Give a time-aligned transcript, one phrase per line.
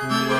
[0.00, 0.37] Música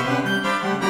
[0.00, 0.89] Música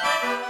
[0.00, 0.41] Música